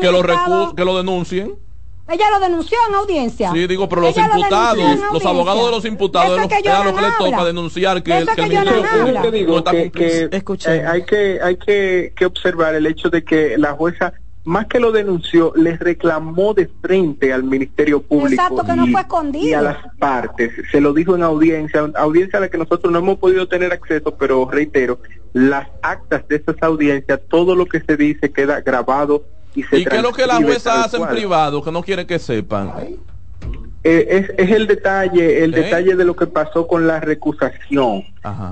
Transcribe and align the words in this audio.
que 0.00 0.10
lo, 0.10 0.74
que 0.74 0.84
lo 0.84 0.96
denuncien. 0.96 1.54
Ella 2.08 2.30
lo 2.30 2.38
denunció 2.38 2.78
en 2.88 2.94
audiencia. 2.94 3.50
Sí, 3.52 3.66
digo, 3.66 3.88
pero 3.88 4.02
los 4.02 4.16
imputados, 4.16 4.98
los 5.12 5.26
abogados 5.26 5.66
de 5.66 5.70
los 5.72 5.84
imputados, 5.84 6.38
es 6.38 6.66
a 6.68 6.84
los 6.84 6.94
que 6.94 7.00
le 7.00 7.30
toca 7.30 7.44
denunciar 7.44 8.02
que, 8.02 8.18
el, 8.18 8.26
que 8.28 8.42
el 8.42 8.48
Ministerio 8.48 8.84
Público 9.02 9.30
digo 9.32 9.64
que, 9.64 9.90
que, 9.90 10.30
eh, 10.66 10.84
hay 10.86 11.04
que 11.04 11.40
hay 11.42 11.56
que, 11.56 12.12
que 12.14 12.26
observar 12.26 12.76
el 12.76 12.86
hecho 12.86 13.10
de 13.10 13.24
que 13.24 13.58
la 13.58 13.72
jueza 13.72 14.12
más 14.46 14.68
que 14.68 14.78
lo 14.78 14.92
denunció, 14.92 15.52
les 15.56 15.78
reclamó 15.80 16.54
de 16.54 16.68
frente 16.80 17.32
al 17.32 17.42
Ministerio 17.42 18.00
Público 18.00 18.40
y, 19.34 19.52
a 19.52 19.60
las 19.60 19.78
partes. 19.98 20.52
Se 20.70 20.80
lo 20.80 20.92
dijo 20.92 21.16
en 21.16 21.24
audiencia, 21.24 21.90
audiencia 21.96 22.38
a 22.38 22.42
la 22.42 22.48
que 22.48 22.56
nosotros 22.56 22.92
no 22.92 23.00
hemos 23.00 23.18
podido 23.18 23.48
tener 23.48 23.72
acceso, 23.72 24.16
pero 24.16 24.48
reitero, 24.48 25.00
las 25.32 25.66
actas 25.82 26.28
de 26.28 26.36
esas 26.36 26.62
audiencias, 26.62 27.20
todo 27.28 27.56
lo 27.56 27.66
que 27.66 27.80
se 27.80 27.96
dice 27.96 28.30
queda 28.30 28.60
grabado 28.60 29.24
y 29.56 29.62
se 29.64 29.78
¿Y 29.78 29.84
qué 29.84 29.96
es 29.96 30.02
lo 30.02 30.12
que 30.12 30.26
la 30.26 30.36
jueza 30.36 30.84
hace 30.84 30.98
en 30.98 31.08
privado 31.08 31.62
que 31.62 31.72
no 31.72 31.82
quiere 31.82 32.06
que 32.06 32.18
sepan? 32.18 32.72
Eh, 33.88 34.26
es, 34.36 34.50
el 34.50 34.66
detalle, 34.66 35.44
el 35.44 35.54
¿Eh? 35.54 35.62
detalle 35.62 35.94
de 35.94 36.04
lo 36.04 36.16
que 36.16 36.26
pasó 36.26 36.66
con 36.66 36.86
la 36.86 37.00
recusación, 37.00 38.04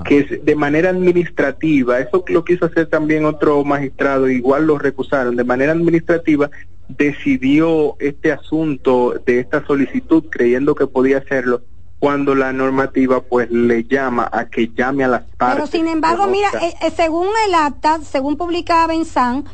que 0.05 0.19
es 0.19 0.45
de 0.45 0.55
manera 0.55 0.89
administrativa, 0.89 1.99
eso 1.99 2.23
lo 2.27 2.45
quiso 2.45 2.65
hacer 2.65 2.87
también 2.87 3.25
otro 3.25 3.63
magistrado, 3.65 4.29
igual 4.29 4.65
lo 4.65 4.79
recusaron, 4.79 5.35
de 5.35 5.43
manera 5.43 5.73
administrativa 5.73 6.49
decidió 6.87 7.97
este 7.99 8.31
asunto 8.31 9.15
de 9.25 9.39
esta 9.39 9.65
solicitud 9.65 10.23
creyendo 10.29 10.73
que 10.73 10.87
podía 10.87 11.17
hacerlo 11.17 11.61
cuando 11.99 12.33
la 12.35 12.53
normativa 12.53 13.21
pues 13.21 13.49
le 13.51 13.83
llama 13.83 14.29
a 14.31 14.45
que 14.45 14.69
llame 14.69 15.03
a 15.03 15.07
las 15.07 15.23
partes. 15.37 15.55
Pero 15.55 15.67
sin 15.67 15.87
embargo, 15.87 16.27
mira, 16.27 16.49
eh, 16.61 16.91
según 16.95 17.27
el 17.47 17.55
acta, 17.55 17.99
según 18.03 18.37
publicaba 18.37 18.87
Benzán, 18.87 19.45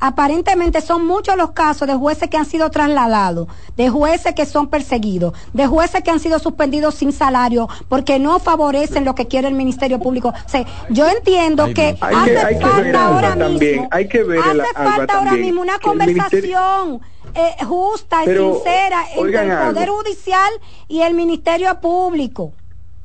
Aparentemente 0.00 0.80
son 0.80 1.06
muchos 1.06 1.36
los 1.36 1.50
casos 1.50 1.88
de 1.88 1.94
jueces 1.94 2.28
que 2.30 2.36
han 2.36 2.46
sido 2.46 2.70
trasladados, 2.70 3.48
de 3.76 3.88
jueces 3.88 4.34
que 4.34 4.46
son 4.46 4.68
perseguidos, 4.68 5.34
de 5.52 5.66
jueces 5.66 6.02
que 6.02 6.10
han 6.10 6.20
sido 6.20 6.38
suspendidos 6.38 6.94
sin 6.94 7.12
salario 7.12 7.68
porque 7.88 8.18
no 8.18 8.38
favorecen 8.38 9.04
lo 9.04 9.14
que 9.14 9.26
quiere 9.26 9.48
el 9.48 9.54
Ministerio 9.54 9.98
Público. 9.98 10.32
yo 10.90 11.08
entiendo 11.08 11.66
que 11.74 11.96
hace 12.00 12.58
falta 12.60 13.06
ahora 13.06 13.34
mismo, 13.34 13.88
hay 13.90 14.08
que 14.08 14.22
ver 14.22 14.38
hace 14.40 14.74
falta 14.74 15.18
ahora 15.18 15.32
mismo 15.32 15.60
una 15.62 15.78
conversación. 15.78 17.00
Eh, 17.34 17.62
justa 17.66 18.24
y 18.24 18.26
sincera 18.26 19.04
entre 19.14 19.42
el 19.42 19.58
Poder 19.58 19.88
Judicial 19.90 20.50
y 20.88 21.02
el 21.02 21.12
Ministerio 21.12 21.78
Público. 21.78 22.54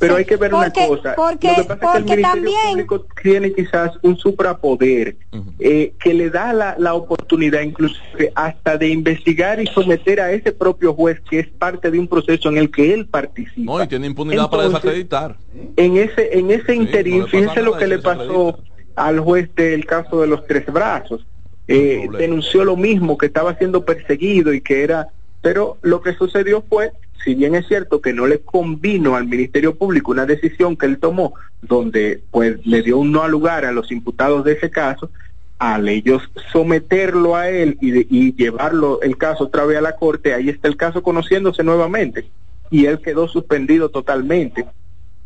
Pero 0.03 0.17
hay 0.17 0.25
que 0.25 0.35
ver 0.35 0.53
una 0.53 0.71
cosa. 0.71 1.15
Porque, 1.15 1.47
Lo 1.47 1.55
que 1.55 1.75
pasa 1.75 1.99
es 1.99 2.05
que 2.05 2.13
el 2.13 2.19
Ministerio 2.19 2.51
Público 2.69 3.05
tiene 3.21 3.53
quizás 3.53 3.91
un 4.01 4.17
suprapoder 4.17 5.15
eh, 5.59 5.93
que 5.99 6.13
le 6.13 6.29
da 6.29 6.51
la, 6.53 6.75
la 6.77 6.93
oportunidad 6.93 7.61
incluso 7.61 7.95
hasta 8.35 8.77
de 8.77 8.89
investigar 8.89 9.61
y 9.61 9.67
someter 9.67 10.19
a 10.19 10.31
ese 10.31 10.51
propio 10.51 10.93
juez 10.93 11.21
que 11.29 11.39
es 11.39 11.47
parte 11.47 11.89
de 11.89 11.99
un 11.99 12.07
proceso 12.07 12.49
en 12.49 12.57
el 12.57 12.69
que 12.69 12.93
él 12.93 13.07
participa. 13.07 13.71
No, 13.77 13.83
y 13.83 13.87
tiene 13.87 14.07
impunidad 14.07 14.49
para 14.49 14.63
desacreditar. 14.63 15.37
En 15.75 15.97
ese, 15.97 16.37
en 16.37 16.51
ese 16.51 16.75
interín, 16.75 17.27
fíjense 17.27 17.61
lo 17.61 17.77
que 17.77 17.87
le 17.87 17.99
pasó 17.99 18.59
al 18.95 19.19
juez 19.19 19.53
del 19.55 19.85
caso 19.85 20.21
de 20.21 20.27
los 20.27 20.45
tres 20.45 20.65
brazos. 20.67 21.25
Eh, 21.67 22.07
denunció 22.17 22.65
lo 22.65 22.75
mismo, 22.75 23.17
que 23.17 23.27
estaba 23.27 23.55
siendo 23.57 23.85
perseguido 23.85 24.53
y 24.53 24.61
que 24.61 24.83
era... 24.83 25.07
Pero 25.41 25.77
lo 25.81 26.01
que 26.01 26.13
sucedió 26.13 26.63
fue 26.69 26.91
si 27.23 27.35
bien 27.35 27.55
es 27.55 27.67
cierto 27.67 28.01
que 28.01 28.13
no 28.13 28.27
le 28.27 28.39
convino 28.39 29.15
al 29.15 29.25
Ministerio 29.25 29.75
Público 29.75 30.11
una 30.11 30.25
decisión 30.25 30.75
que 30.75 30.85
él 30.85 30.97
tomó, 30.97 31.33
donde 31.61 32.21
pues 32.31 32.65
le 32.65 32.81
dio 32.81 32.97
un 32.97 33.11
no 33.11 33.23
al 33.23 33.31
lugar 33.31 33.65
a 33.65 33.71
los 33.71 33.91
imputados 33.91 34.43
de 34.43 34.53
ese 34.53 34.69
caso, 34.69 35.09
al 35.57 35.87
ellos 35.87 36.29
someterlo 36.51 37.35
a 37.35 37.49
él 37.49 37.77
y, 37.79 38.33
llevarlo 38.35 39.01
el 39.01 39.17
caso 39.17 39.45
otra 39.45 39.65
vez 39.65 39.77
a 39.77 39.81
la 39.81 39.95
corte, 39.95 40.33
ahí 40.33 40.49
está 40.49 40.67
el 40.67 40.75
caso 40.75 41.01
conociéndose 41.01 41.63
nuevamente 41.63 42.25
y 42.69 42.85
él 42.85 42.99
quedó 43.01 43.27
suspendido 43.27 43.89
totalmente. 43.89 44.65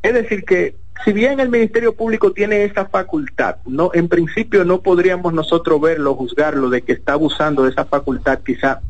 Es 0.04 0.14
decir 0.14 0.44
que 0.44 0.76
si 1.04 1.14
bien 1.14 1.40
el 1.40 1.50
Ministerio 1.50 1.96
Público 1.96 2.32
tiene 2.34 2.64
esa 2.66 2.86
facultad, 2.86 3.58
no 3.66 3.92
en 3.94 4.08
principio 4.08 4.64
no 4.64 4.82
podríamos 4.82 5.34
nosotros 5.34 5.82
verlo, 5.82 6.14
juzgarlo 6.16 6.70
de 6.70 6.82
que 6.82 6.94
está 6.94 7.14
abusando 7.14 7.64
de 7.64 7.72
esa 7.72 7.86
facultad 7.86 8.40
quizá 8.46 8.82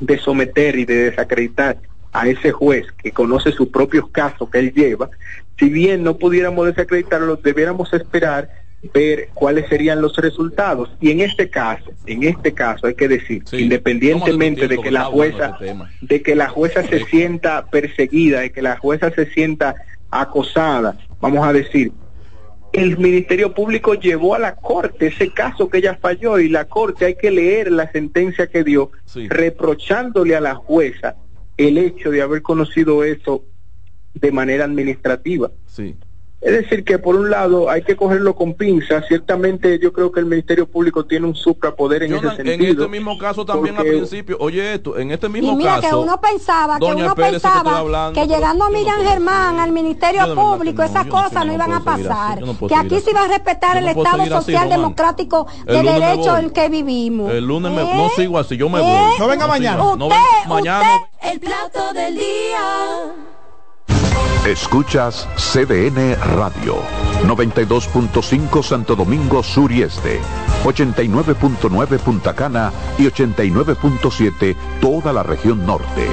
de 0.00 0.18
someter 0.18 0.76
y 0.76 0.84
de 0.84 1.10
desacreditar 1.10 1.78
a 2.12 2.28
ese 2.28 2.52
juez 2.52 2.86
que 3.02 3.10
conoce 3.10 3.52
sus 3.52 3.68
propios 3.68 4.08
casos 4.10 4.48
que 4.50 4.58
él 4.58 4.72
lleva, 4.72 5.10
si 5.58 5.68
bien 5.68 6.02
no 6.02 6.16
pudiéramos 6.16 6.66
desacreditarlo, 6.66 7.36
debiéramos 7.36 7.92
esperar 7.92 8.50
ver 8.92 9.28
cuáles 9.34 9.68
serían 9.68 10.02
los 10.02 10.16
resultados. 10.16 10.90
Y 11.00 11.10
en 11.10 11.20
este 11.20 11.48
caso, 11.48 11.90
en 12.06 12.24
este 12.24 12.52
caso 12.52 12.86
hay 12.86 12.94
que 12.94 13.08
decir, 13.08 13.44
independientemente 13.52 14.66
de 14.68 14.78
que 14.78 14.90
la 14.90 15.04
jueza, 15.04 15.56
este 15.60 15.76
de 16.00 16.22
que 16.22 16.34
la 16.34 16.48
jueza 16.48 16.82
se 16.82 17.04
sienta 17.04 17.66
perseguida, 17.70 18.40
de 18.40 18.50
que 18.50 18.62
la 18.62 18.76
jueza 18.76 19.10
se 19.10 19.26
sienta 19.26 19.76
acosada, 20.10 20.98
vamos 21.20 21.46
a 21.46 21.52
decir, 21.52 21.92
el 22.72 22.96
Ministerio 22.96 23.52
Público 23.54 23.94
llevó 23.94 24.34
a 24.34 24.38
la 24.38 24.56
Corte 24.56 25.08
ese 25.08 25.30
caso 25.30 25.68
que 25.68 25.78
ella 25.78 25.98
falló 26.00 26.38
y 26.38 26.48
la 26.48 26.64
Corte 26.64 27.04
hay 27.04 27.14
que 27.16 27.30
leer 27.30 27.70
la 27.70 27.90
sentencia 27.92 28.46
que 28.46 28.64
dio 28.64 28.90
reprochándole 29.28 30.34
a 30.34 30.40
la 30.40 30.54
jueza 30.54 31.16
el 31.56 31.78
hecho 31.78 32.10
de 32.10 32.22
haber 32.22 32.42
conocido 32.42 33.04
eso 33.04 33.44
de 34.14 34.32
manera 34.32 34.64
administrativa. 34.64 35.50
Es 36.42 36.52
decir, 36.52 36.84
que 36.84 36.98
por 36.98 37.14
un 37.14 37.30
lado 37.30 37.70
hay 37.70 37.82
que 37.82 37.94
cogerlo 37.94 38.34
con 38.34 38.54
pinzas. 38.54 39.04
Ciertamente 39.06 39.78
yo 39.78 39.92
creo 39.92 40.10
que 40.10 40.18
el 40.18 40.26
Ministerio 40.26 40.66
Público 40.66 41.04
tiene 41.04 41.28
un 41.28 41.36
suprapoder 41.36 42.02
en 42.02 42.14
ese 42.14 42.34
sentido. 42.34 42.52
En 42.52 42.62
este 42.64 42.88
mismo 42.88 43.16
caso 43.16 43.46
también 43.46 43.76
al 43.76 43.86
principio, 43.86 44.36
oye 44.40 44.74
esto, 44.74 44.98
en 44.98 45.12
este 45.12 45.28
mismo 45.28 45.52
y 45.52 45.56
mira 45.56 45.80
que 45.80 45.94
uno 45.94 46.20
pensaba, 46.20 46.80
que 46.80 46.84
uno 46.84 47.14
pensaba 47.14 48.12
que, 48.12 48.26
llegando 48.26 48.64
a 48.64 48.70
Miriam 48.70 49.00
Germán 49.02 49.60
al 49.60 49.70
Ministerio 49.70 50.34
Público 50.34 50.82
esas 50.82 51.06
cosas 51.06 51.46
no 51.46 51.52
iban 51.52 51.72
a 51.72 51.84
pasar. 51.84 52.42
que 52.68 52.74
aquí 52.74 53.00
se 53.00 53.12
iba 53.12 53.22
a 53.22 53.28
respetar 53.28 53.76
el 53.76 53.88
Estado 53.88 54.26
social 54.26 54.68
democrático 54.68 55.46
de 55.64 55.82
derecho 55.82 56.38
en 56.38 56.50
que 56.50 56.68
vivimos. 56.68 57.30
El 57.30 57.46
lunes 57.46 57.70
no 57.70 58.08
sigo 58.16 58.38
así, 58.38 58.56
yo 58.56 58.68
me 58.68 58.80
voy. 58.80 59.12
No 59.18 59.28
venga 59.28 59.46
mañana. 59.46 59.92
Usted, 59.92 60.48
mañana. 60.48 61.02
el 61.22 61.38
plato 61.38 61.92
del 61.92 62.16
día. 62.16 63.31
Escuchas 64.46 65.28
CDN 65.36 66.16
Radio, 66.34 66.82
92.5 67.24 68.64
Santo 68.64 68.96
Domingo 68.96 69.40
Sur 69.40 69.70
y 69.70 69.82
Este, 69.82 70.18
89.9 70.64 72.00
Punta 72.00 72.34
Cana 72.34 72.72
y 72.98 73.04
89.7 73.04 74.56
toda 74.80 75.12
la 75.12 75.22
región 75.22 75.64
norte. 75.64 76.08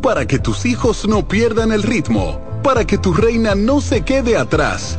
Para 0.00 0.26
que 0.26 0.38
tus 0.38 0.64
hijos 0.64 1.06
no 1.06 1.28
pierdan 1.28 1.70
el 1.70 1.82
ritmo, 1.82 2.40
para 2.62 2.86
que 2.86 2.96
tu 2.96 3.12
reina 3.12 3.54
no 3.54 3.82
se 3.82 4.00
quede 4.00 4.38
atrás 4.38 4.98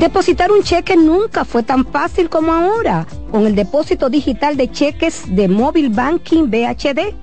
Depositar 0.00 0.50
un 0.50 0.62
cheque 0.62 0.96
nunca 0.96 1.44
fue 1.44 1.62
tan 1.62 1.84
fácil 1.84 2.30
como 2.30 2.54
ahora 2.54 3.06
con 3.30 3.46
el 3.46 3.54
depósito 3.54 4.08
digital 4.08 4.56
de 4.56 4.70
cheques 4.72 5.24
de 5.26 5.46
Móvil 5.46 5.90
Banking 5.90 6.44
BHD. 6.48 7.14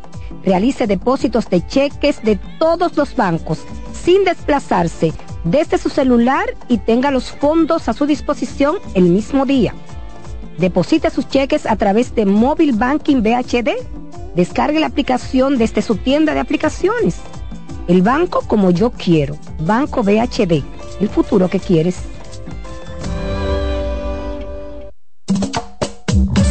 Realice 0.45 0.85
depósitos 0.85 1.49
de 1.49 1.65
cheques 1.65 2.21
de 2.21 2.35
todos 2.59 2.95
los 2.95 3.15
bancos 3.15 3.61
sin 3.93 4.23
desplazarse 4.23 5.11
desde 5.43 5.79
su 5.79 5.89
celular 5.89 6.45
y 6.69 6.77
tenga 6.77 7.09
los 7.09 7.31
fondos 7.31 7.89
a 7.89 7.93
su 7.93 8.05
disposición 8.05 8.75
el 8.93 9.05
mismo 9.05 9.47
día. 9.47 9.73
Deposite 10.59 11.09
sus 11.09 11.27
cheques 11.27 11.65
a 11.65 11.77
través 11.77 12.13
de 12.13 12.27
Móvil 12.27 12.73
Banking 12.73 13.23
BHD. 13.23 13.71
Descargue 14.35 14.79
la 14.79 14.85
aplicación 14.85 15.57
desde 15.57 15.81
su 15.81 15.95
tienda 15.95 16.35
de 16.35 16.41
aplicaciones. 16.41 17.15
El 17.87 18.03
banco 18.03 18.43
como 18.45 18.69
yo 18.69 18.91
quiero. 18.91 19.35
Banco 19.61 20.03
BHD. 20.03 20.63
El 21.01 21.09
futuro 21.09 21.49
que 21.49 21.59
quieres. 21.59 22.03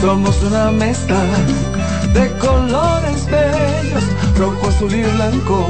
Somos 0.06 0.40
una 0.44 0.70
mezcla 0.70 1.20
de 2.14 2.30
colores 2.38 3.26
bellos, 3.26 4.04
rojo, 4.38 4.68
azul 4.68 4.94
y 4.94 5.02
blanco, 5.02 5.66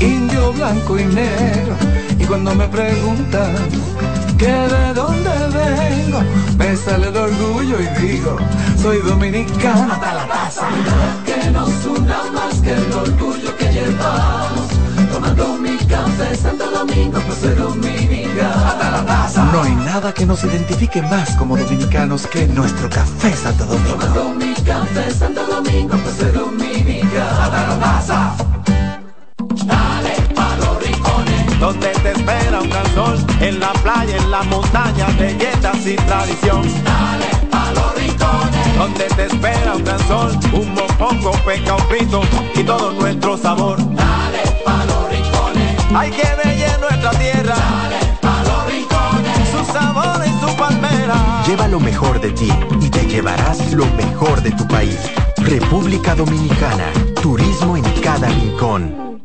indio, 0.00 0.52
blanco 0.54 0.98
y 0.98 1.04
negro. 1.04 1.76
Y 2.18 2.24
cuando 2.24 2.52
me 2.56 2.66
preguntan 2.66 3.54
que 4.38 4.48
de 4.48 4.94
donde 4.94 5.30
vengo 5.54 6.20
me 6.58 6.76
sale 6.76 7.06
el 7.06 7.16
orgullo 7.16 7.76
y 7.80 7.86
digo, 8.02 8.36
soy 8.82 8.98
dominicano 8.98 9.92
hasta 9.92 10.14
la 10.14 10.26
taza. 10.26 10.68
No 19.54 19.62
hay 19.62 19.76
nada 19.76 20.12
que 20.12 20.26
nos 20.26 20.42
identifique 20.42 21.00
más 21.00 21.36
como 21.36 21.56
dominicanos 21.56 22.26
que 22.26 22.44
nuestro 22.48 22.90
café 22.90 23.32
Santo 23.36 23.64
Domingo. 23.66 23.98
Tomando 23.98 24.34
mi 24.34 24.52
café 24.52 25.08
Santo 25.12 25.46
Domingo, 25.46 25.96
pues 25.96 26.34
dominicano. 26.34 27.78
Dale 29.64 30.14
pa' 30.34 30.56
los 30.56 30.82
rincones. 30.82 31.60
Donde 31.60 31.86
te 31.86 32.10
espera 32.10 32.60
un 32.62 32.68
gran 32.68 32.94
sol, 32.96 33.16
en 33.38 33.60
la 33.60 33.72
playa, 33.74 34.16
en 34.16 34.28
la 34.32 34.42
montaña, 34.42 35.06
belletas 35.20 35.86
y 35.86 35.94
tradición. 35.94 36.62
Dale 36.82 37.46
pa' 37.48 37.70
los 37.74 37.94
rincones. 37.94 38.76
Donde 38.76 39.04
te 39.04 39.26
espera 39.26 39.76
un 39.76 39.84
gran 39.84 40.08
sol, 40.08 40.36
un 40.52 40.74
mopongo, 40.74 41.30
peca, 41.46 41.76
un 41.76 41.82
frito 41.82 42.22
y 42.56 42.64
todo 42.64 42.90
nuestro 42.94 43.38
sabor. 43.38 43.78
Dale 43.78 44.42
pa' 44.64 44.84
los 44.84 45.10
rincones. 45.10 45.76
Hay 45.94 46.10
que 46.10 46.24
ver 46.42 46.44
nuestra 46.80 47.10
tierra. 47.12 47.43
Lo 51.74 51.80
mejor 51.80 52.20
de 52.20 52.30
ti 52.30 52.48
y 52.80 52.88
te 52.88 53.04
llevarás 53.08 53.72
lo 53.72 53.84
mejor 53.96 54.40
de 54.44 54.52
tu 54.52 54.64
país. 54.68 54.96
República 55.38 56.14
Dominicana. 56.14 56.92
Turismo 57.20 57.76
en 57.76 57.82
cada 58.00 58.28
rincón. 58.28 59.20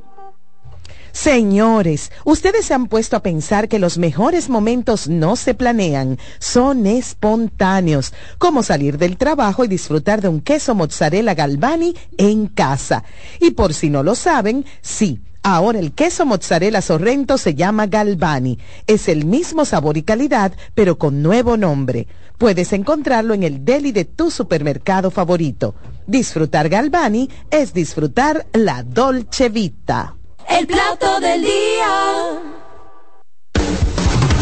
Señores, 1.11 2.11
ustedes 2.25 2.65
se 2.65 2.73
han 2.73 2.87
puesto 2.87 3.15
a 3.15 3.21
pensar 3.21 3.67
que 3.67 3.77
los 3.77 3.99
mejores 3.99 4.49
momentos 4.49 5.07
no 5.07 5.35
se 5.35 5.53
planean, 5.53 6.17
son 6.39 6.87
espontáneos, 6.87 8.15
como 8.39 8.63
salir 8.63 8.97
del 8.97 9.17
trabajo 9.17 9.63
y 9.63 9.67
disfrutar 9.67 10.19
de 10.19 10.29
un 10.29 10.41
queso 10.41 10.73
mozzarella 10.73 11.35
Galvani 11.35 11.95
en 12.17 12.47
casa. 12.47 13.03
Y 13.39 13.51
por 13.51 13.75
si 13.75 13.91
no 13.91 14.01
lo 14.01 14.15
saben, 14.15 14.65
sí. 14.81 15.21
Ahora 15.43 15.79
el 15.79 15.93
queso 15.93 16.25
mozzarella 16.25 16.81
Sorrento 16.81 17.37
se 17.37 17.55
llama 17.55 17.85
Galvani. 17.85 18.57
Es 18.87 19.07
el 19.07 19.25
mismo 19.25 19.65
sabor 19.65 19.97
y 19.97 20.01
calidad, 20.01 20.51
pero 20.73 20.97
con 20.97 21.21
nuevo 21.21 21.55
nombre. 21.55 22.07
Puedes 22.39 22.71
encontrarlo 22.71 23.33
en 23.33 23.43
el 23.43 23.65
deli 23.65 23.91
de 23.91 24.05
tu 24.05 24.31
supermercado 24.31 25.11
favorito. 25.11 25.75
Disfrutar 26.07 26.69
Galvani 26.69 27.29
es 27.51 27.73
disfrutar 27.73 28.47
la 28.53 28.81
Dolce 28.81 29.49
Vita. 29.49 30.15
El 30.47 30.65
plato 30.65 31.19
del 31.19 31.41
día. 31.41 32.41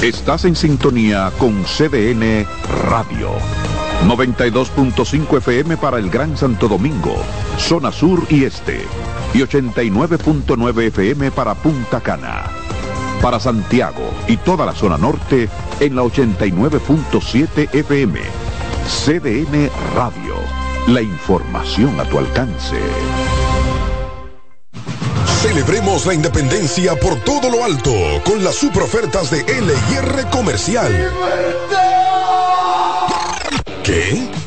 Estás 0.03 0.45
en 0.45 0.55
sintonía 0.55 1.31
con 1.39 1.63
CDN 1.63 2.45
Radio. 2.87 3.31
92.5 4.05 5.37
FM 5.37 5.77
para 5.77 5.97
el 5.97 6.11
Gran 6.11 6.37
Santo 6.37 6.67
Domingo, 6.67 7.15
zona 7.57 7.91
sur 7.91 8.27
y 8.29 8.43
este. 8.43 8.85
Y 9.33 9.39
89.9 9.39 10.83
FM 10.83 11.31
para 11.31 11.55
Punta 11.55 11.99
Cana. 11.99 12.66
Para 13.21 13.39
Santiago 13.39 14.11
y 14.27 14.37
toda 14.37 14.65
la 14.65 14.73
zona 14.73 14.97
norte 14.97 15.49
en 15.79 15.95
la 15.95 16.03
89.7 16.03 17.73
FM. 17.73 18.19
CDN 18.87 19.69
Radio. 19.95 20.35
La 20.87 21.01
información 21.01 21.99
a 21.99 22.05
tu 22.05 22.19
alcance. 22.19 22.77
Celebremos 25.41 26.05
la 26.05 26.13
independencia 26.13 26.95
por 26.95 27.15
todo 27.21 27.49
lo 27.49 27.63
alto 27.63 27.91
con 28.23 28.43
las 28.43 28.55
super 28.55 28.83
ofertas 28.83 29.29
de 29.31 29.43
LIR 29.43 30.27
Comercial. 30.31 31.11
¿Qué? 33.83 34.29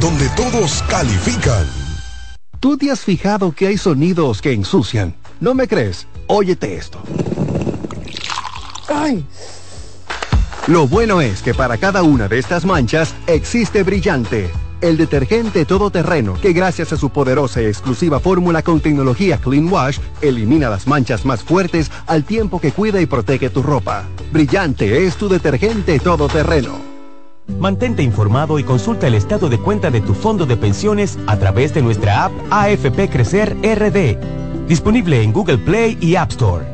donde 0.00 0.30
todos 0.30 0.82
califican. 0.88 1.66
¿Tú 2.58 2.78
te 2.78 2.90
has 2.90 3.00
fijado 3.00 3.52
que 3.52 3.66
hay 3.66 3.76
sonidos 3.76 4.40
que 4.40 4.52
ensucian? 4.52 5.14
¿No 5.40 5.52
me 5.52 5.68
crees? 5.68 6.06
Óyete 6.26 6.74
esto. 6.74 7.02
¡Ay! 8.88 9.26
Lo 10.68 10.88
bueno 10.88 11.20
es 11.20 11.42
que 11.42 11.52
para 11.52 11.76
cada 11.76 12.02
una 12.02 12.28
de 12.28 12.38
estas 12.38 12.64
manchas 12.64 13.14
existe 13.26 13.82
Brillante, 13.82 14.50
el 14.80 14.96
detergente 14.96 15.66
todoterreno 15.66 16.32
que 16.40 16.54
gracias 16.54 16.94
a 16.94 16.96
su 16.96 17.10
poderosa 17.10 17.60
y 17.60 17.66
exclusiva 17.66 18.20
fórmula 18.20 18.62
con 18.62 18.80
tecnología 18.80 19.36
Clean 19.36 19.70
Wash 19.70 19.98
elimina 20.22 20.70
las 20.70 20.86
manchas 20.86 21.26
más 21.26 21.42
fuertes 21.42 21.90
al 22.06 22.24
tiempo 22.24 22.58
que 22.58 22.72
cuida 22.72 23.02
y 23.02 23.06
protege 23.06 23.50
tu 23.50 23.62
ropa. 23.62 24.04
Brillante 24.32 25.04
es 25.06 25.16
tu 25.16 25.28
detergente 25.28 25.98
todoterreno. 25.98 26.91
Mantente 27.48 28.02
informado 28.02 28.58
y 28.58 28.64
consulta 28.64 29.06
el 29.06 29.14
estado 29.14 29.48
de 29.48 29.58
cuenta 29.58 29.90
de 29.90 30.00
tu 30.00 30.14
fondo 30.14 30.46
de 30.46 30.56
pensiones 30.56 31.18
a 31.26 31.36
través 31.38 31.74
de 31.74 31.82
nuestra 31.82 32.24
app 32.24 32.32
AFP 32.50 33.10
Crecer 33.10 33.56
RD, 33.62 34.66
disponible 34.68 35.22
en 35.22 35.32
Google 35.32 35.58
Play 35.58 35.98
y 36.00 36.14
App 36.16 36.30
Store. 36.30 36.64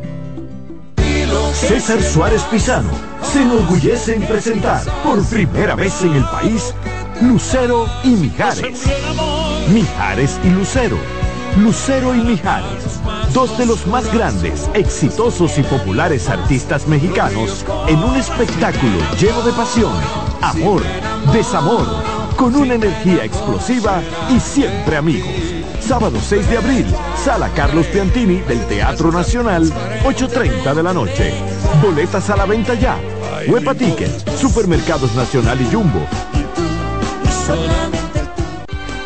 César 1.55 2.01
Suárez 2.03 2.43
Pisano 2.45 2.91
se 3.23 3.43
enorgullece 3.43 4.15
en 4.15 4.23
presentar 4.23 4.83
por 5.03 5.25
primera 5.25 5.75
vez 5.75 6.03
en 6.03 6.15
el 6.15 6.25
país 6.25 6.75
Lucero 7.23 7.87
y 8.05 8.11
Mijares. 8.11 8.85
Mijares 9.73 10.39
y 10.45 10.51
Lucero. 10.51 10.97
Lucero 11.57 12.15
y 12.15 12.21
Mijares, 12.21 13.01
dos 13.33 13.57
de 13.59 13.67
los 13.67 13.87
más 13.87 14.13
grandes, 14.13 14.71
exitosos 14.75 15.59
y 15.59 15.63
populares 15.63 16.29
artistas 16.29 16.87
mexicanos 16.87 17.65
en 17.89 17.99
un 17.99 18.15
espectáculo 18.17 18.99
lleno 19.19 19.43
de 19.43 19.53
pasión 19.53 20.28
amor, 20.43 20.83
desamor, 21.33 21.87
con 22.37 22.55
una 22.55 22.75
energía 22.75 23.25
explosiva 23.25 24.03
y 24.31 24.39
siempre 24.41 24.97
amigos. 24.97 25.29
Sábado 25.81 26.19
6 26.21 26.51
de 26.51 26.59
abril, 26.59 26.87
Sala 27.17 27.49
Carlos 27.55 27.87
Piantini 27.87 28.41
del 28.41 28.61
Teatro 28.67 29.11
Nacional, 29.11 29.65
8.30 30.05 30.75
de 30.75 30.83
la 30.83 30.93
noche. 30.93 31.33
Boletas 31.83 32.29
a 32.31 32.37
la 32.37 32.47
venta 32.47 32.75
ya. 32.75 32.99
Huepa 33.49 33.75
Ticket, 33.75 34.29
Supermercados 34.37 35.15
Nacional 35.15 35.61
y 35.61 35.75
Jumbo. 35.75 36.01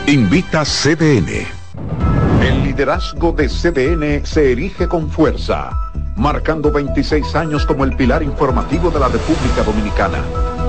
Invita 0.07 0.65
CDN. 0.65 1.47
El 2.43 2.65
liderazgo 2.65 3.33
de 3.33 3.49
CDN 3.49 4.27
se 4.27 4.51
erige 4.53 4.89
con 4.89 5.09
fuerza, 5.09 5.71
marcando 6.17 6.73
26 6.73 7.37
años 7.37 7.65
como 7.65 7.85
el 7.85 7.97
pilar 7.97 8.23
informativo 8.23 8.91
de 8.91 8.99
la 8.99 9.09
República 9.09 9.63
Dominicana 9.65 10.19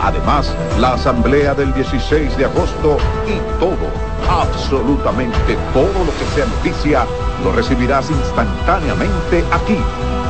además 0.00 0.54
la 0.78 0.94
Asamblea 0.94 1.54
del 1.54 1.72
16 1.74 2.36
de 2.36 2.44
agosto 2.44 2.98
y 3.26 3.38
todo, 3.60 3.88
absolutamente 4.28 5.56
todo 5.72 6.04
lo 6.04 6.12
que 6.18 6.34
sea 6.34 6.46
noticia, 6.46 7.06
lo 7.44 7.52
recibirás 7.52 8.10
instantáneamente 8.10 9.44
aquí 9.52 9.78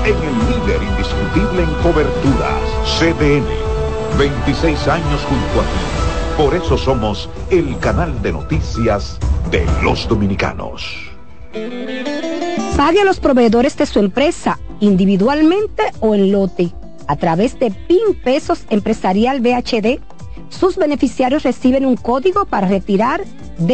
en 0.04 0.16
el 0.16 0.38
líder 0.48 0.82
indiscutible 0.82 1.62
en 1.62 1.74
coberturas, 1.82 2.62
CDN. 2.98 3.46
26 4.18 4.88
años 4.88 5.20
junto 5.28 5.60
a 5.60 5.64
ti. 5.64 6.42
Por 6.42 6.54
eso 6.54 6.78
somos 6.78 7.28
el 7.50 7.78
canal 7.78 8.20
de 8.22 8.32
noticias 8.32 9.18
de 9.50 9.66
los 9.82 10.08
dominicanos. 10.08 10.96
Pague 12.76 13.00
a 13.00 13.04
los 13.04 13.20
proveedores 13.20 13.76
de 13.76 13.86
su 13.86 13.98
empresa, 13.98 14.58
individualmente 14.80 15.82
o 16.00 16.14
en 16.14 16.32
lote 16.32 16.72
A 17.08 17.16
través 17.16 17.58
de 17.58 17.70
PIN 17.70 18.14
Pesos 18.22 18.66
Empresarial 18.68 19.40
BHD, 19.40 19.98
sus 20.50 20.76
beneficiarios 20.76 21.42
reciben 21.42 21.86
un 21.86 21.96
código 21.96 22.44
para 22.44 22.68
retirar 22.68 23.24